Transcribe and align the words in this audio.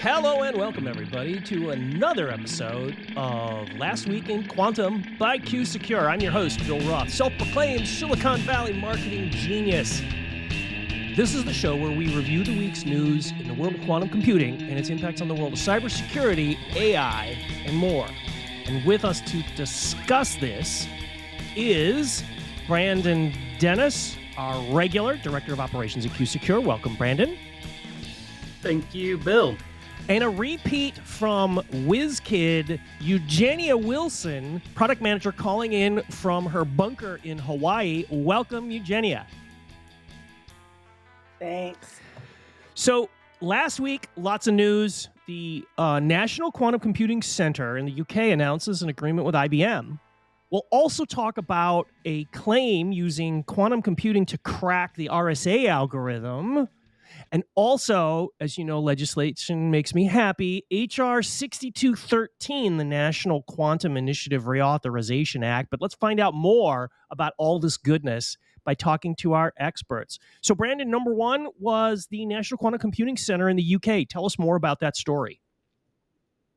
Hello 0.00 0.42
and 0.42 0.56
welcome, 0.56 0.86
everybody, 0.86 1.40
to 1.40 1.70
another 1.70 2.30
episode 2.30 2.96
of 3.16 3.68
Last 3.72 4.06
Week 4.06 4.28
in 4.28 4.46
Quantum 4.46 5.04
by 5.18 5.38
QuSecure. 5.38 6.08
I'm 6.08 6.20
your 6.20 6.30
host, 6.30 6.64
Bill 6.64 6.78
Roth, 6.88 7.10
self 7.10 7.32
proclaimed 7.36 7.88
Silicon 7.88 8.38
Valley 8.42 8.74
marketing 8.74 9.30
genius. 9.30 10.00
This 11.16 11.34
is 11.34 11.44
the 11.44 11.52
show 11.52 11.74
where 11.74 11.90
we 11.90 12.14
review 12.14 12.44
the 12.44 12.56
week's 12.56 12.84
news 12.84 13.32
in 13.32 13.48
the 13.48 13.54
world 13.54 13.74
of 13.74 13.80
quantum 13.86 14.08
computing 14.08 14.62
and 14.62 14.78
its 14.78 14.88
impacts 14.88 15.20
on 15.20 15.26
the 15.26 15.34
world 15.34 15.54
of 15.54 15.58
cybersecurity, 15.58 16.56
AI, 16.76 17.36
and 17.66 17.76
more. 17.76 18.06
And 18.66 18.84
with 18.84 19.04
us 19.04 19.20
to 19.22 19.42
discuss 19.56 20.36
this 20.36 20.86
is 21.56 22.22
Brandon 22.68 23.34
Dennis, 23.58 24.16
our 24.36 24.62
regular 24.72 25.16
Director 25.16 25.52
of 25.52 25.58
Operations 25.58 26.06
at 26.06 26.12
QuSecure. 26.12 26.62
Welcome, 26.62 26.94
Brandon. 26.94 27.36
Thank 28.62 28.94
you, 28.94 29.18
Bill. 29.18 29.56
And 30.08 30.24
a 30.24 30.28
repeat 30.30 30.96
from 30.96 31.62
WizKid, 31.70 32.80
Eugenia 32.98 33.76
Wilson, 33.76 34.62
product 34.74 35.02
manager 35.02 35.32
calling 35.32 35.74
in 35.74 36.02
from 36.04 36.46
her 36.46 36.64
bunker 36.64 37.20
in 37.24 37.36
Hawaii. 37.36 38.06
Welcome, 38.08 38.70
Eugenia. 38.70 39.26
Thanks. 41.38 42.00
So, 42.74 43.10
last 43.42 43.80
week, 43.80 44.08
lots 44.16 44.46
of 44.46 44.54
news. 44.54 45.10
The 45.26 45.62
uh, 45.76 46.00
National 46.00 46.50
Quantum 46.50 46.80
Computing 46.80 47.20
Center 47.20 47.76
in 47.76 47.84
the 47.84 48.00
UK 48.00 48.32
announces 48.32 48.82
an 48.82 48.88
agreement 48.88 49.26
with 49.26 49.34
IBM. 49.34 49.98
We'll 50.50 50.66
also 50.70 51.04
talk 51.04 51.36
about 51.36 51.86
a 52.06 52.24
claim 52.26 52.92
using 52.92 53.42
quantum 53.42 53.82
computing 53.82 54.24
to 54.24 54.38
crack 54.38 54.94
the 54.94 55.10
RSA 55.12 55.68
algorithm 55.68 56.66
and 57.30 57.44
also, 57.54 58.30
as 58.40 58.56
you 58.56 58.64
know, 58.64 58.80
legislation 58.80 59.70
makes 59.70 59.94
me 59.94 60.06
happy. 60.06 60.64
HR 60.70 61.20
6213, 61.20 62.76
the 62.76 62.84
National 62.84 63.42
Quantum 63.42 63.96
Initiative 63.96 64.44
Reauthorization 64.44 65.44
Act. 65.44 65.68
But 65.70 65.82
let's 65.82 65.94
find 65.94 66.20
out 66.20 66.34
more 66.34 66.90
about 67.10 67.34
all 67.38 67.58
this 67.58 67.76
goodness 67.76 68.36
by 68.64 68.74
talking 68.74 69.14
to 69.16 69.34
our 69.34 69.52
experts. 69.58 70.18
So, 70.40 70.54
Brandon, 70.54 70.90
number 70.90 71.14
one 71.14 71.48
was 71.58 72.06
the 72.10 72.26
National 72.26 72.58
Quantum 72.58 72.80
Computing 72.80 73.16
Center 73.16 73.48
in 73.48 73.56
the 73.56 73.76
UK. 73.76 74.08
Tell 74.08 74.26
us 74.26 74.38
more 74.38 74.56
about 74.56 74.80
that 74.80 74.96
story. 74.96 75.40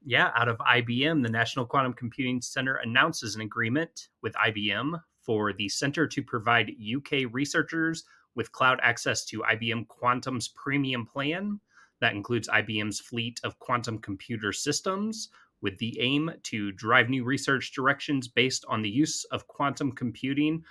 Yeah, 0.03 0.31
out 0.35 0.47
of 0.47 0.57
IBM, 0.57 1.21
the 1.21 1.29
National 1.29 1.65
Quantum 1.65 1.93
Computing 1.93 2.41
Center 2.41 2.75
announces 2.75 3.35
an 3.35 3.41
agreement 3.41 4.09
with 4.23 4.33
IBM 4.33 4.99
for 5.21 5.53
the 5.53 5.69
center 5.69 6.07
to 6.07 6.23
provide 6.23 6.71
UK 6.71 7.31
researchers 7.31 8.03
with 8.35 8.51
cloud 8.51 8.79
access 8.81 9.25
to 9.25 9.41
IBM 9.41 9.87
Quantum's 9.87 10.47
premium 10.49 11.05
plan. 11.05 11.59
That 11.99 12.13
includes 12.13 12.47
IBM's 12.47 12.99
fleet 12.99 13.39
of 13.43 13.59
quantum 13.59 13.99
computer 13.99 14.51
systems, 14.51 15.29
with 15.61 15.77
the 15.77 15.99
aim 15.99 16.31
to 16.43 16.71
drive 16.71 17.09
new 17.09 17.23
research 17.23 17.71
directions 17.73 18.27
based 18.27 18.65
on 18.67 18.81
the 18.81 18.89
use 18.89 19.23
of 19.25 19.47
quantum 19.47 19.91
computing. 19.91 20.63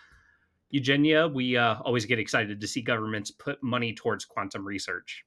Eugenia, 0.71 1.29
we 1.29 1.57
uh, 1.57 1.77
always 1.85 2.05
get 2.05 2.19
excited 2.19 2.61
to 2.61 2.67
see 2.67 2.83
governments 2.83 3.31
put 3.31 3.63
money 3.63 3.95
towards 3.95 4.25
quantum 4.25 4.65
research. 4.65 5.25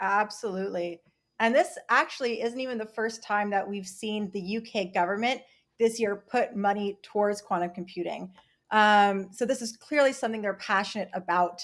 Absolutely. 0.00 1.00
And 1.38 1.54
this 1.54 1.78
actually 1.88 2.42
isn't 2.42 2.60
even 2.60 2.78
the 2.78 2.86
first 2.86 3.22
time 3.22 3.50
that 3.50 3.68
we've 3.68 3.86
seen 3.86 4.30
the 4.32 4.58
UK 4.58 4.92
government 4.92 5.42
this 5.78 6.00
year 6.00 6.24
put 6.30 6.56
money 6.56 6.98
towards 7.02 7.42
quantum 7.42 7.70
computing. 7.70 8.30
Um, 8.70 9.28
so 9.32 9.44
this 9.44 9.62
is 9.62 9.76
clearly 9.76 10.12
something 10.12 10.42
they're 10.42 10.54
passionate 10.54 11.10
about. 11.14 11.60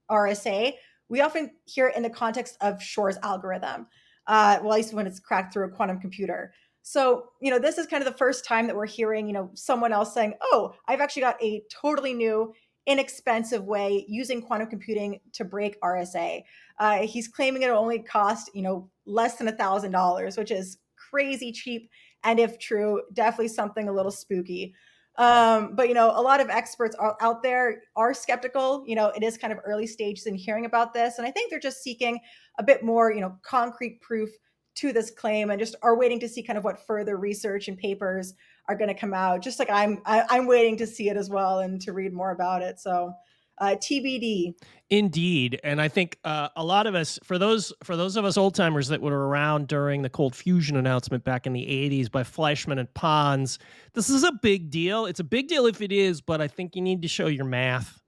RSA, 0.10 0.74
we 1.10 1.22
often 1.22 1.52
hear 1.66 1.90
it 1.90 1.96
in 1.96 2.04
the 2.04 2.10
context 2.10 2.58
of 2.60 2.82
Shor's 2.82 3.18
algorithm. 3.22 3.88
Uh, 4.26 4.58
well, 4.62 4.74
at 4.74 4.78
least 4.78 4.94
when 4.94 5.08
it's 5.08 5.20
cracked 5.20 5.54
through 5.54 5.68
a 5.68 5.70
quantum 5.70 6.00
computer. 6.00 6.54
So, 6.90 7.26
you 7.42 7.52
know, 7.52 7.60
this 7.60 7.78
is 7.78 7.86
kind 7.86 8.02
of 8.02 8.10
the 8.10 8.18
first 8.18 8.46
time 8.46 8.66
that 8.68 8.76
we're 8.76 8.86
hearing, 8.86 9.28
you 9.28 9.34
know, 9.34 9.52
someone 9.56 9.92
else 9.92 10.14
saying, 10.14 10.36
oh, 10.42 10.74
I've 10.88 11.02
actually 11.02 11.24
got 11.24 11.44
a 11.44 11.62
totally 11.70 12.14
new, 12.14 12.54
inexpensive 12.86 13.66
way 13.66 14.06
using 14.08 14.42
quantum 14.42 14.70
computing 14.70 15.20
to 15.34 15.44
break 15.44 15.78
RSA. 15.82 16.44
Uh, 16.80 17.00
he's 17.00 17.28
claiming 17.28 17.64
it 17.64 17.70
will 17.70 17.78
only 17.78 18.00
cost, 18.00 18.52
you 18.54 18.62
know, 18.62 18.90
less 19.06 19.36
than 19.36 19.50
a 19.50 19.52
thousand 19.52 19.92
dollars, 19.92 20.38
which 20.38 20.50
is 20.50 20.78
crazy 21.12 21.52
cheap. 21.52 21.90
And 22.24 22.40
if 22.40 22.58
true, 22.58 23.02
definitely 23.12 23.50
something 23.50 23.90
a 23.90 23.94
little 23.94 24.10
spooky. 24.10 24.74
Um, 25.18 25.76
but 25.76 25.90
you 25.90 25.94
know, 25.94 26.12
a 26.12 26.22
lot 26.22 26.40
of 26.40 26.50
experts 26.50 26.96
are 26.96 27.18
out 27.20 27.44
there 27.44 27.82
are 27.98 28.14
skeptical. 28.14 28.86
You 28.88 28.96
know, 28.96 29.08
it 29.08 29.24
is 29.24 29.38
kind 29.38 29.52
of 29.52 29.60
early 29.66 29.88
stages 29.88 30.26
in 30.26 30.36
hearing 30.36 30.64
about 30.64 30.94
this, 30.94 31.18
and 31.18 31.28
I 31.28 31.32
think 31.32 31.50
they're 31.50 31.60
just 31.60 31.84
seeking 31.84 32.20
a 32.60 32.64
bit 32.64 32.82
more, 32.82 33.12
you 33.12 33.20
know, 33.20 33.36
concrete 33.44 34.00
proof 34.00 34.30
to 34.78 34.94
this 34.94 35.12
claim 35.12 35.50
and 35.50 35.60
just 35.60 35.76
are 35.82 35.98
waiting 35.98 36.20
to 36.20 36.30
see 36.30 36.44
kind 36.44 36.58
of 36.58 36.64
what 36.64 36.86
further 36.86 37.18
research 37.18 37.68
and 37.68 37.78
papers 37.78 38.34
are 38.68 38.76
going 38.76 38.88
to 38.88 39.00
come 39.00 39.14
out. 39.14 39.42
Just 39.42 39.60
like 39.60 39.70
i'm 39.72 40.02
I, 40.06 40.20
am 40.20 40.26
i 40.30 40.38
am 40.38 40.48
waiting 40.48 40.78
to 40.78 40.88
see 40.88 41.10
it 41.10 41.18
as 41.18 41.30
well 41.30 41.60
and 41.60 41.82
to 41.82 41.94
read 41.94 42.14
more 42.14 42.32
about 42.32 42.62
it. 42.62 42.80
So 42.80 43.14
uh, 43.60 43.76
tbd 43.82 44.54
indeed. 44.92 45.60
And 45.64 45.82
i 45.82 45.88
think 45.88 46.20
uh, 46.24 46.50
a 46.56 46.64
lot 46.64 46.86
of 46.86 46.94
us 46.94 47.18
for 47.24 47.40
those 47.40 47.74
for 47.84 47.98
those 47.98 48.16
of 48.16 48.24
us 48.24 48.38
old 48.38 48.54
timers 48.54 48.88
that 48.90 49.02
were 49.02 49.28
around 49.28 49.68
during 49.68 50.04
the 50.04 50.10
cold 50.10 50.36
fusion 50.36 50.78
announcement 50.78 51.24
back 51.24 51.48
in 51.48 51.54
the 51.54 51.66
80s 51.66 52.12
by 52.12 52.24
fleischmann 52.24 52.78
and 52.78 52.94
pons 52.94 53.58
this 53.94 54.10
is 54.12 54.24
a 54.24 54.32
big 54.44 54.70
deal. 54.70 55.08
It's 55.08 55.20
a 55.20 55.24
big 55.24 55.48
deal 55.48 55.66
if 55.66 55.82
it 55.82 55.92
is 55.92 56.22
but 56.22 56.40
i 56.40 56.48
think 56.48 56.76
you 56.76 56.84
need 56.84 57.02
to 57.02 57.08
show 57.08 57.28
your 57.28 57.46
math 57.46 58.00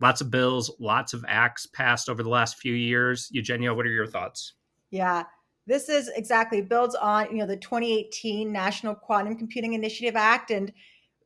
lots 0.00 0.20
of 0.20 0.30
bills, 0.30 0.70
lots 0.78 1.14
of 1.14 1.24
acts 1.26 1.66
passed 1.66 2.08
over 2.08 2.22
the 2.22 2.28
last 2.28 2.58
few 2.58 2.74
years. 2.74 3.28
Eugenia, 3.32 3.72
what 3.72 3.86
are 3.86 3.90
your 3.90 4.06
thoughts? 4.06 4.54
Yeah, 4.90 5.24
this 5.66 5.88
is 5.88 6.10
exactly 6.14 6.60
builds 6.60 6.94
on 6.94 7.30
you 7.30 7.38
know 7.38 7.46
the 7.46 7.56
2018 7.56 8.52
National 8.52 8.94
Quantum 8.94 9.36
Computing 9.36 9.74
Initiative 9.74 10.16
Act, 10.16 10.50
and 10.50 10.72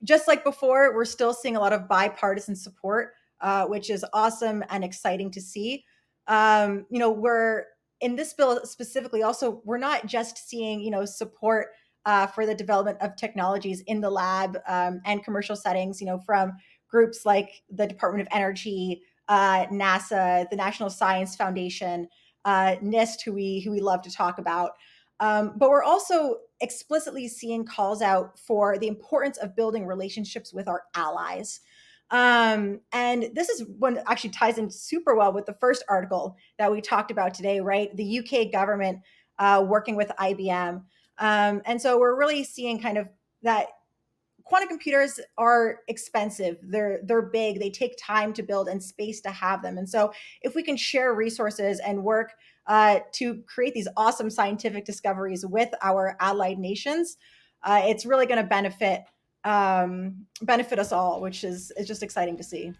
just 0.04 0.28
like 0.28 0.44
before, 0.44 0.94
we're 0.94 1.04
still 1.04 1.34
seeing 1.34 1.56
a 1.56 1.60
lot 1.60 1.72
of 1.72 1.88
bipartisan 1.88 2.54
support, 2.54 3.14
uh, 3.40 3.66
which 3.66 3.90
is 3.90 4.04
awesome 4.12 4.62
and 4.70 4.84
exciting 4.84 5.30
to 5.32 5.40
see. 5.40 5.84
Um, 6.28 6.86
you 6.90 6.98
know, 6.98 7.10
we're 7.10 7.64
in 8.00 8.14
this 8.14 8.32
bill 8.32 8.64
specifically. 8.64 9.22
Also, 9.22 9.60
we're 9.64 9.78
not 9.78 10.06
just 10.06 10.48
seeing 10.48 10.80
you 10.80 10.90
know 10.90 11.04
support 11.04 11.68
uh, 12.04 12.26
for 12.26 12.46
the 12.46 12.54
development 12.54 12.98
of 13.00 13.16
technologies 13.16 13.82
in 13.86 14.00
the 14.00 14.10
lab 14.10 14.58
um, 14.68 15.00
and 15.04 15.24
commercial 15.24 15.56
settings. 15.56 16.00
You 16.00 16.06
know, 16.06 16.18
from 16.18 16.52
groups 16.88 17.26
like 17.26 17.62
the 17.70 17.86
Department 17.86 18.22
of 18.22 18.28
Energy, 18.32 19.02
uh, 19.28 19.66
NASA, 19.66 20.48
the 20.48 20.56
National 20.56 20.90
Science 20.90 21.34
Foundation 21.34 22.08
uh, 22.44 22.76
NIST, 22.82 23.22
who 23.24 23.32
we 23.32 23.60
who 23.60 23.70
we 23.70 23.80
love 23.80 24.02
to 24.02 24.10
talk 24.10 24.38
about. 24.38 24.72
Um, 25.20 25.54
but 25.56 25.70
we're 25.70 25.82
also 25.82 26.38
explicitly 26.60 27.28
seeing 27.28 27.64
calls 27.64 28.02
out 28.02 28.38
for 28.38 28.78
the 28.78 28.88
importance 28.88 29.36
of 29.38 29.56
building 29.56 29.86
relationships 29.86 30.52
with 30.52 30.68
our 30.68 30.84
allies. 30.94 31.60
Um, 32.10 32.80
and 32.92 33.30
this 33.34 33.48
is 33.48 33.64
one 33.78 34.00
actually 34.06 34.30
ties 34.30 34.58
in 34.58 34.70
super 34.70 35.14
well 35.14 35.32
with 35.32 35.46
the 35.46 35.56
first 35.60 35.84
article 35.88 36.36
that 36.58 36.72
we 36.72 36.80
talked 36.80 37.10
about 37.10 37.34
today, 37.34 37.60
right? 37.60 37.94
The 37.96 38.20
UK 38.20 38.50
government 38.50 39.00
uh, 39.38 39.64
working 39.66 39.96
with 39.96 40.08
IBM. 40.18 40.82
Um, 41.18 41.62
and 41.64 41.82
so 41.82 41.98
we're 41.98 42.18
really 42.18 42.44
seeing 42.44 42.80
kind 42.80 42.96
of 42.96 43.08
that 43.42 43.68
quantum 44.48 44.68
computers 44.68 45.20
are 45.36 45.80
expensive. 45.88 46.56
They're 46.62 47.00
they're 47.04 47.22
big. 47.22 47.60
They 47.60 47.70
take 47.70 47.96
time 47.98 48.32
to 48.32 48.42
build 48.42 48.68
and 48.68 48.82
space 48.82 49.20
to 49.22 49.30
have 49.30 49.62
them. 49.62 49.78
And 49.78 49.88
so 49.88 50.12
if 50.42 50.54
we 50.54 50.62
can 50.62 50.76
share 50.76 51.14
resources 51.14 51.80
and 51.80 52.02
work 52.02 52.32
uh, 52.66 53.00
to 53.12 53.42
create 53.46 53.74
these 53.74 53.88
awesome 53.96 54.28
scientific 54.28 54.84
discoveries 54.84 55.44
with 55.46 55.70
our 55.82 56.16
allied 56.20 56.58
nations 56.58 57.16
uh, 57.62 57.82
it's 57.84 58.06
really 58.06 58.26
going 58.26 58.40
to 58.42 58.48
benefit 58.48 59.02
um, 59.44 60.26
benefit 60.42 60.78
us 60.78 60.92
all 60.92 61.20
which 61.20 61.44
is 61.44 61.72
is 61.76 61.86
just 61.86 62.02
exciting 62.02 62.36
to 62.36 62.42
see 62.42 62.72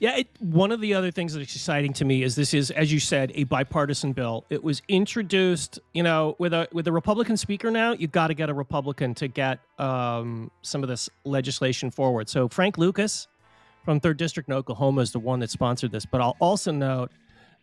yeah, 0.00 0.16
it, 0.16 0.28
one 0.38 0.72
of 0.72 0.80
the 0.80 0.94
other 0.94 1.10
things 1.10 1.34
that's 1.34 1.54
exciting 1.54 1.92
to 1.92 2.06
me 2.06 2.22
is 2.22 2.34
this 2.34 2.54
is, 2.54 2.70
as 2.70 2.90
you 2.90 2.98
said, 2.98 3.32
a 3.34 3.44
bipartisan 3.44 4.14
bill. 4.14 4.46
It 4.48 4.64
was 4.64 4.80
introduced, 4.88 5.78
you 5.92 6.02
know, 6.02 6.36
with 6.38 6.54
a 6.54 6.66
with 6.72 6.88
a 6.88 6.92
Republican 6.92 7.36
speaker 7.36 7.70
now. 7.70 7.92
you've 7.92 8.10
got 8.10 8.28
to 8.28 8.34
get 8.34 8.48
a 8.48 8.54
Republican 8.54 9.14
to 9.16 9.28
get 9.28 9.60
um, 9.78 10.50
some 10.62 10.82
of 10.82 10.88
this 10.88 11.10
legislation 11.24 11.90
forward. 11.90 12.30
So 12.30 12.48
Frank 12.48 12.78
Lucas 12.78 13.28
from 13.84 14.00
Third 14.00 14.16
District 14.16 14.48
in 14.48 14.54
Oklahoma 14.54 15.02
is 15.02 15.12
the 15.12 15.18
one 15.18 15.38
that 15.40 15.50
sponsored 15.50 15.92
this. 15.92 16.06
But 16.06 16.22
I'll 16.22 16.36
also 16.40 16.72
note 16.72 17.10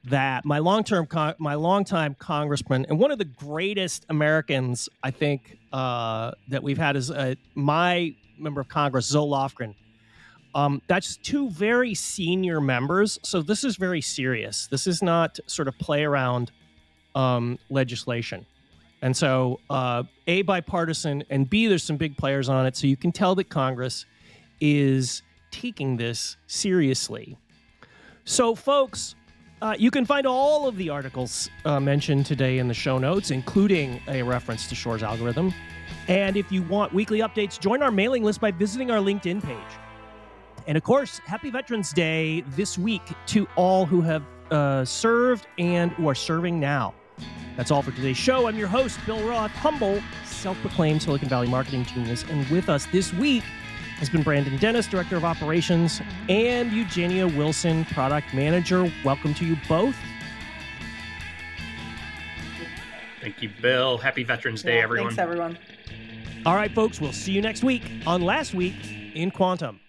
that 0.04 0.46
my 0.46 0.60
long 0.60 0.84
term 0.84 1.08
con- 1.08 1.34
my 1.40 1.56
longtime 1.56 2.16
congressman 2.20 2.86
and 2.88 3.00
one 3.00 3.10
of 3.10 3.18
the 3.18 3.26
greatest 3.26 4.06
Americans 4.10 4.90
I 5.02 5.10
think 5.10 5.58
uh, 5.74 6.34
that 6.50 6.62
we've 6.62 6.78
had 6.78 6.98
is 6.98 7.10
uh, 7.10 7.34
my 7.56 8.14
member 8.38 8.62
of 8.62 8.70
Congress, 8.70 9.08
Zoe 9.08 9.28
Lofgren 9.28 9.74
um, 10.58 10.82
that's 10.88 11.18
two 11.18 11.52
very 11.52 11.94
senior 11.94 12.60
members. 12.60 13.20
So 13.22 13.44
this 13.44 13.64
is 13.64 13.76
very 13.76 14.02
serious. 14.02 14.66
This 14.66 14.88
is 14.88 15.04
not 15.04 15.38
sort 15.46 15.68
of 15.68 15.78
play 15.78 16.04
around 16.04 16.52
um, 17.14 17.60
legislation. 17.70 18.44
And 19.04 19.16
so, 19.16 19.60
uh, 19.70 20.02
A, 20.26 20.42
bipartisan, 20.42 21.24
and 21.30 21.48
B, 21.48 21.68
there's 21.68 21.84
some 21.84 21.98
big 21.98 22.18
players 22.18 22.50
on 22.50 22.66
it. 22.66 22.76
So 22.76 22.88
you 22.88 22.98
can 22.98 23.12
tell 23.12 23.36
that 23.36 23.50
Congress 23.50 24.08
is 24.60 25.22
taking 25.52 25.96
this 25.96 26.38
seriously. 26.48 27.38
So, 28.26 28.56
folks, 28.56 29.14
uh, 29.62 29.76
you 29.78 29.92
can 29.92 30.06
find 30.06 30.26
all 30.26 30.68
of 30.68 30.76
the 30.76 30.90
articles 30.90 31.52
uh, 31.66 31.80
mentioned 31.80 32.26
today 32.26 32.58
in 32.58 32.68
the 32.68 32.74
show 32.74 32.98
notes, 32.98 33.30
including 33.30 34.02
a 34.08 34.24
reference 34.24 34.68
to 34.70 34.76
Shor's 34.76 35.04
algorithm. 35.04 35.54
And 36.08 36.36
if 36.36 36.52
you 36.52 36.64
want 36.64 36.96
weekly 36.96 37.20
updates, 37.20 37.60
join 37.60 37.84
our 37.84 37.92
mailing 37.92 38.24
list 38.24 38.42
by 38.42 38.50
visiting 38.50 38.90
our 38.90 38.98
LinkedIn 38.98 39.44
page. 39.44 39.87
And 40.68 40.78
of 40.78 40.84
course, 40.84 41.20
happy 41.20 41.50
Veterans 41.50 41.94
Day 41.94 42.42
this 42.50 42.78
week 42.78 43.02
to 43.28 43.48
all 43.56 43.86
who 43.86 44.02
have 44.02 44.24
uh, 44.52 44.84
served 44.84 45.48
and 45.58 45.92
who 45.94 46.10
are 46.10 46.16
serving 46.16 46.60
now. 46.60 46.94
That's 47.56 47.72
all 47.72 47.82
for 47.82 47.92
today's 47.92 48.18
show. 48.18 48.48
I'm 48.48 48.58
your 48.58 48.68
host, 48.68 49.00
Bill 49.06 49.26
Roth, 49.26 49.52
humble, 49.52 50.02
self 50.26 50.60
proclaimed 50.60 51.02
Silicon 51.02 51.30
Valley 51.30 51.48
marketing 51.48 51.86
genius. 51.86 52.24
And 52.30 52.48
with 52.50 52.68
us 52.68 52.86
this 52.88 53.14
week 53.14 53.44
has 53.98 54.10
been 54.10 54.24
Brandon 54.24 54.58
Dennis, 54.58 54.88
Director 54.88 55.16
of 55.16 55.24
Operations, 55.24 56.02
and 56.28 56.72
Eugenia 56.72 57.28
Wilson, 57.28 57.86
Product 57.86 58.32
Manager. 58.34 58.92
Welcome 59.06 59.34
to 59.36 59.46
you 59.46 59.58
both. 59.70 59.96
Thank 63.22 63.42
you, 63.42 63.50
Bill. 63.62 63.98
Happy 63.98 64.24
Veterans 64.24 64.62
Day, 64.64 64.76
yeah, 64.76 64.84
everyone. 64.84 65.10
Thanks, 65.10 65.22
everyone. 65.22 65.58
All 66.46 66.56
right, 66.56 66.72
folks, 66.72 67.02
we'll 67.02 67.14
see 67.14 67.32
you 67.32 67.42
next 67.42 67.64
week 67.64 67.90
on 68.06 68.22
Last 68.22 68.54
Week 68.54 68.76
in 69.16 69.32
Quantum. 69.32 69.80